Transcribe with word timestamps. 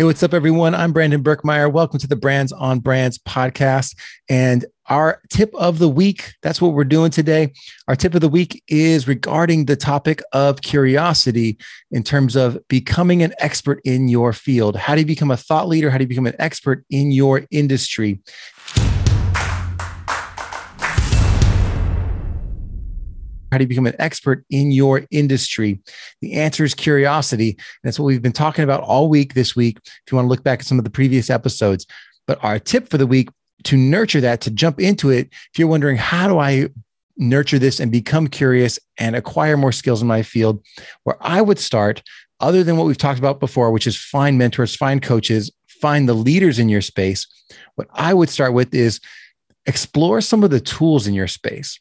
Hey, 0.00 0.04
what's 0.04 0.22
up, 0.22 0.32
everyone? 0.32 0.74
I'm 0.74 0.92
Brandon 0.94 1.22
Birkmeyer. 1.22 1.70
Welcome 1.70 1.98
to 1.98 2.06
the 2.06 2.16
Brands 2.16 2.52
on 2.52 2.78
Brands 2.78 3.18
podcast. 3.18 3.94
And 4.30 4.64
our 4.86 5.20
tip 5.28 5.54
of 5.54 5.78
the 5.78 5.90
week, 5.90 6.32
that's 6.40 6.58
what 6.58 6.72
we're 6.72 6.84
doing 6.84 7.10
today. 7.10 7.52
Our 7.86 7.94
tip 7.94 8.14
of 8.14 8.22
the 8.22 8.28
week 8.30 8.62
is 8.66 9.06
regarding 9.06 9.66
the 9.66 9.76
topic 9.76 10.22
of 10.32 10.62
curiosity 10.62 11.58
in 11.90 12.02
terms 12.02 12.34
of 12.34 12.58
becoming 12.68 13.22
an 13.22 13.34
expert 13.40 13.82
in 13.84 14.08
your 14.08 14.32
field. 14.32 14.74
How 14.74 14.94
do 14.94 15.02
you 15.02 15.06
become 15.06 15.30
a 15.30 15.36
thought 15.36 15.68
leader? 15.68 15.90
How 15.90 15.98
do 15.98 16.04
you 16.04 16.08
become 16.08 16.26
an 16.26 16.36
expert 16.38 16.82
in 16.88 17.12
your 17.12 17.42
industry? 17.50 18.22
How 23.50 23.58
do 23.58 23.64
you 23.64 23.68
become 23.68 23.86
an 23.86 23.96
expert 23.98 24.44
in 24.50 24.70
your 24.70 25.06
industry? 25.10 25.80
The 26.20 26.34
answer 26.34 26.64
is 26.64 26.74
curiosity. 26.74 27.58
That's 27.82 27.98
what 27.98 28.06
we've 28.06 28.22
been 28.22 28.32
talking 28.32 28.64
about 28.64 28.82
all 28.82 29.08
week 29.08 29.34
this 29.34 29.56
week. 29.56 29.78
If 29.84 30.12
you 30.12 30.16
want 30.16 30.26
to 30.26 30.30
look 30.30 30.44
back 30.44 30.60
at 30.60 30.66
some 30.66 30.78
of 30.78 30.84
the 30.84 30.90
previous 30.90 31.30
episodes, 31.30 31.86
but 32.26 32.42
our 32.44 32.58
tip 32.58 32.88
for 32.88 32.98
the 32.98 33.06
week 33.06 33.28
to 33.64 33.76
nurture 33.76 34.20
that, 34.20 34.40
to 34.42 34.50
jump 34.50 34.80
into 34.80 35.10
it, 35.10 35.28
if 35.52 35.58
you're 35.58 35.68
wondering, 35.68 35.96
how 35.96 36.28
do 36.28 36.38
I 36.38 36.68
nurture 37.16 37.58
this 37.58 37.80
and 37.80 37.92
become 37.92 38.28
curious 38.28 38.78
and 38.98 39.14
acquire 39.16 39.56
more 39.56 39.72
skills 39.72 40.00
in 40.00 40.08
my 40.08 40.22
field, 40.22 40.64
where 41.04 41.16
I 41.20 41.42
would 41.42 41.58
start, 41.58 42.02
other 42.38 42.64
than 42.64 42.76
what 42.76 42.86
we've 42.86 42.96
talked 42.96 43.18
about 43.18 43.40
before, 43.40 43.70
which 43.70 43.86
is 43.86 43.96
find 43.96 44.38
mentors, 44.38 44.74
find 44.74 45.02
coaches, 45.02 45.50
find 45.68 46.08
the 46.08 46.14
leaders 46.14 46.58
in 46.58 46.68
your 46.68 46.80
space, 46.80 47.26
what 47.74 47.88
I 47.92 48.14
would 48.14 48.30
start 48.30 48.54
with 48.54 48.74
is 48.74 49.00
explore 49.66 50.20
some 50.20 50.42
of 50.42 50.50
the 50.50 50.60
tools 50.60 51.06
in 51.06 51.14
your 51.14 51.28
space 51.28 51.78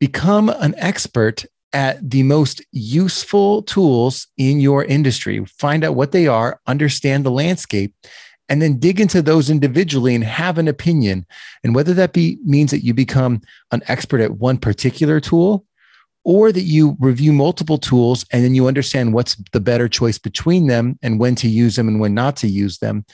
become 0.00 0.48
an 0.48 0.74
expert 0.78 1.44
at 1.72 2.10
the 2.10 2.24
most 2.24 2.62
useful 2.72 3.62
tools 3.62 4.26
in 4.36 4.60
your 4.60 4.84
industry. 4.84 5.44
Find 5.44 5.84
out 5.84 5.94
what 5.94 6.12
they 6.12 6.26
are, 6.26 6.60
understand 6.66 7.24
the 7.24 7.30
landscape, 7.30 7.94
and 8.48 8.60
then 8.60 8.78
dig 8.78 9.00
into 9.00 9.22
those 9.22 9.48
individually 9.48 10.14
and 10.14 10.24
have 10.24 10.58
an 10.58 10.66
opinion. 10.66 11.24
And 11.62 11.74
whether 11.74 11.94
that 11.94 12.12
be 12.12 12.38
means 12.44 12.72
that 12.72 12.84
you 12.84 12.92
become 12.92 13.42
an 13.70 13.82
expert 13.86 14.20
at 14.20 14.38
one 14.38 14.58
particular 14.58 15.20
tool 15.20 15.64
or 16.24 16.50
that 16.50 16.62
you 16.62 16.96
review 16.98 17.32
multiple 17.32 17.78
tools 17.78 18.26
and 18.32 18.44
then 18.44 18.54
you 18.54 18.66
understand 18.66 19.14
what's 19.14 19.36
the 19.52 19.60
better 19.60 19.88
choice 19.88 20.18
between 20.18 20.66
them 20.66 20.98
and 21.02 21.20
when 21.20 21.36
to 21.36 21.48
use 21.48 21.76
them 21.76 21.86
and 21.86 22.00
when 22.00 22.12
not 22.12 22.36
to 22.38 22.48
use 22.48 22.78
them. 22.78 23.04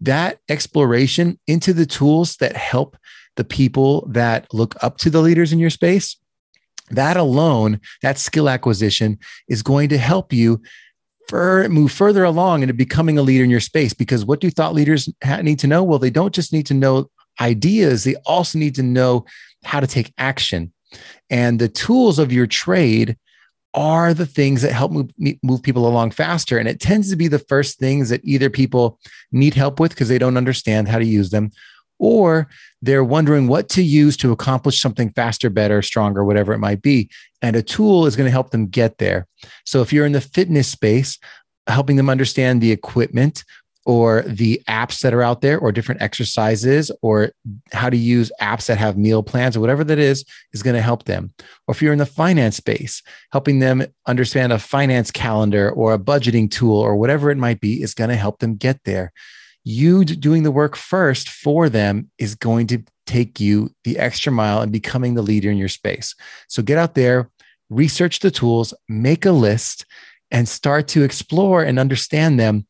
That 0.00 0.40
exploration 0.48 1.38
into 1.46 1.72
the 1.72 1.86
tools 1.86 2.36
that 2.38 2.56
help 2.56 2.96
the 3.36 3.44
people 3.44 4.06
that 4.10 4.52
look 4.52 4.74
up 4.82 4.98
to 4.98 5.10
the 5.10 5.20
leaders 5.20 5.52
in 5.52 5.60
your 5.60 5.70
space 5.70 6.16
that 6.90 7.16
alone, 7.16 7.80
that 8.02 8.18
skill 8.18 8.48
acquisition 8.48 9.18
is 9.48 9.62
going 9.62 9.88
to 9.88 9.98
help 9.98 10.32
you 10.32 10.60
move 11.32 11.92
further 11.92 12.24
along 12.24 12.62
into 12.62 12.74
becoming 12.74 13.16
a 13.16 13.22
leader 13.22 13.44
in 13.44 13.50
your 13.50 13.60
space. 13.60 13.92
Because 13.92 14.24
what 14.24 14.40
do 14.40 14.50
thought 14.50 14.74
leaders 14.74 15.08
need 15.42 15.60
to 15.60 15.66
know? 15.66 15.84
Well, 15.84 16.00
they 16.00 16.10
don't 16.10 16.34
just 16.34 16.52
need 16.52 16.66
to 16.66 16.74
know 16.74 17.08
ideas, 17.40 18.04
they 18.04 18.16
also 18.26 18.58
need 18.58 18.74
to 18.74 18.82
know 18.82 19.24
how 19.64 19.80
to 19.80 19.86
take 19.86 20.12
action. 20.18 20.72
And 21.30 21.58
the 21.58 21.68
tools 21.68 22.18
of 22.18 22.32
your 22.32 22.46
trade 22.46 23.16
are 23.72 24.12
the 24.12 24.26
things 24.26 24.62
that 24.62 24.72
help 24.72 24.90
move, 24.90 25.10
move 25.44 25.62
people 25.62 25.86
along 25.86 26.10
faster. 26.10 26.58
And 26.58 26.68
it 26.68 26.80
tends 26.80 27.08
to 27.10 27.16
be 27.16 27.28
the 27.28 27.38
first 27.38 27.78
things 27.78 28.08
that 28.08 28.20
either 28.24 28.50
people 28.50 28.98
need 29.30 29.54
help 29.54 29.78
with 29.78 29.92
because 29.92 30.08
they 30.08 30.18
don't 30.18 30.36
understand 30.36 30.88
how 30.88 30.98
to 30.98 31.04
use 31.04 31.30
them, 31.30 31.52
or 32.00 32.48
they're 32.82 33.04
wondering 33.04 33.46
what 33.46 33.68
to 33.68 33.82
use 33.82 34.16
to 34.16 34.32
accomplish 34.32 34.80
something 34.80 35.10
faster, 35.10 35.50
better, 35.50 35.82
stronger, 35.82 36.24
whatever 36.24 36.52
it 36.52 36.58
might 36.58 36.82
be. 36.82 37.08
And 37.42 37.54
a 37.54 37.62
tool 37.62 38.06
is 38.06 38.16
going 38.16 38.26
to 38.26 38.32
help 38.32 38.50
them 38.50 38.66
get 38.66 38.98
there. 38.98 39.28
So 39.64 39.82
if 39.82 39.92
you're 39.92 40.06
in 40.06 40.12
the 40.12 40.20
fitness 40.20 40.66
space, 40.66 41.18
helping 41.68 41.96
them 41.96 42.10
understand 42.10 42.60
the 42.60 42.72
equipment 42.72 43.44
or 43.86 44.22
the 44.22 44.60
apps 44.68 45.00
that 45.00 45.14
are 45.14 45.22
out 45.22 45.40
there 45.40 45.58
or 45.58 45.72
different 45.72 46.02
exercises 46.02 46.90
or 47.02 47.32
how 47.72 47.88
to 47.88 47.96
use 47.96 48.30
apps 48.40 48.66
that 48.66 48.78
have 48.78 48.98
meal 48.98 49.22
plans 49.22 49.56
or 49.56 49.60
whatever 49.60 49.84
that 49.84 49.98
is 49.98 50.24
is 50.52 50.62
going 50.62 50.76
to 50.76 50.82
help 50.82 51.04
them 51.04 51.32
or 51.66 51.72
if 51.72 51.80
you're 51.80 51.92
in 51.92 51.98
the 51.98 52.04
finance 52.04 52.56
space 52.56 53.02
helping 53.32 53.58
them 53.58 53.82
understand 54.06 54.52
a 54.52 54.58
finance 54.58 55.10
calendar 55.10 55.70
or 55.70 55.94
a 55.94 55.98
budgeting 55.98 56.50
tool 56.50 56.76
or 56.76 56.94
whatever 56.94 57.30
it 57.30 57.38
might 57.38 57.60
be 57.60 57.82
is 57.82 57.94
going 57.94 58.10
to 58.10 58.16
help 58.16 58.38
them 58.40 58.54
get 58.54 58.78
there 58.84 59.12
you 59.70 60.04
doing 60.04 60.42
the 60.42 60.50
work 60.50 60.76
first 60.76 61.28
for 61.28 61.68
them 61.68 62.10
is 62.18 62.34
going 62.34 62.66
to 62.68 62.82
take 63.06 63.40
you 63.40 63.70
the 63.84 63.98
extra 63.98 64.32
mile 64.32 64.60
and 64.60 64.72
becoming 64.72 65.14
the 65.14 65.22
leader 65.22 65.50
in 65.50 65.56
your 65.56 65.68
space. 65.68 66.14
So 66.48 66.62
get 66.62 66.78
out 66.78 66.94
there, 66.94 67.30
research 67.68 68.20
the 68.20 68.30
tools, 68.30 68.74
make 68.88 69.24
a 69.24 69.32
list, 69.32 69.86
and 70.30 70.48
start 70.48 70.88
to 70.88 71.02
explore 71.02 71.62
and 71.62 71.78
understand 71.78 72.38
them 72.38 72.66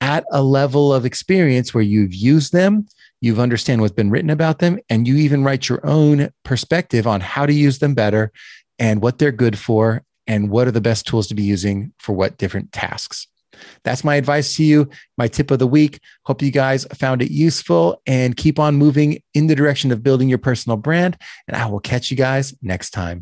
at 0.00 0.24
a 0.30 0.42
level 0.42 0.92
of 0.92 1.04
experience 1.04 1.72
where 1.72 1.82
you've 1.82 2.14
used 2.14 2.52
them, 2.52 2.86
you've 3.20 3.40
understand 3.40 3.80
what's 3.80 3.94
been 3.94 4.10
written 4.10 4.30
about 4.30 4.58
them, 4.58 4.78
and 4.88 5.08
you 5.08 5.16
even 5.16 5.44
write 5.44 5.68
your 5.68 5.84
own 5.84 6.30
perspective 6.44 7.06
on 7.06 7.20
how 7.20 7.46
to 7.46 7.52
use 7.52 7.78
them 7.78 7.94
better 7.94 8.32
and 8.78 9.02
what 9.02 9.18
they're 9.18 9.32
good 9.32 9.58
for 9.58 10.02
and 10.26 10.50
what 10.50 10.68
are 10.68 10.72
the 10.72 10.80
best 10.80 11.06
tools 11.06 11.26
to 11.28 11.34
be 11.34 11.42
using 11.42 11.92
for 11.98 12.12
what 12.12 12.38
different 12.38 12.72
tasks. 12.72 13.27
That's 13.84 14.04
my 14.04 14.16
advice 14.16 14.56
to 14.56 14.64
you, 14.64 14.88
my 15.16 15.28
tip 15.28 15.50
of 15.50 15.58
the 15.58 15.66
week. 15.66 16.00
Hope 16.24 16.42
you 16.42 16.50
guys 16.50 16.84
found 16.94 17.22
it 17.22 17.30
useful 17.30 18.02
and 18.06 18.36
keep 18.36 18.58
on 18.58 18.76
moving 18.76 19.22
in 19.34 19.46
the 19.46 19.54
direction 19.54 19.90
of 19.92 20.02
building 20.02 20.28
your 20.28 20.38
personal 20.38 20.76
brand. 20.76 21.16
And 21.46 21.56
I 21.56 21.66
will 21.66 21.80
catch 21.80 22.10
you 22.10 22.16
guys 22.16 22.54
next 22.62 22.90
time. 22.90 23.16